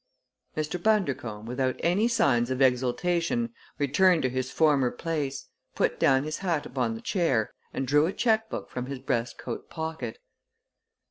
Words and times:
Mr. 0.57 0.81
Bundercombe, 0.81 1.45
without 1.47 1.75
any 1.81 2.07
signs 2.07 2.49
of 2.49 2.59
exultation, 2.59 3.53
returned 3.77 4.23
to 4.23 4.31
his 4.31 4.49
former 4.49 4.89
place, 4.89 5.45
put 5.75 5.99
down 5.99 6.23
his 6.23 6.39
hat 6.39 6.65
upon 6.65 6.95
the 6.95 7.01
chair 7.01 7.51
and 7.71 7.87
drew 7.87 8.07
a 8.07 8.11
checkbook 8.13 8.71
from 8.71 8.87
his 8.87 8.97
breast 8.97 9.37
coat 9.37 9.69
pocket. 9.69 10.17